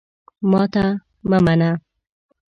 [0.49, 0.85] ماته
[1.29, 1.71] مه منه!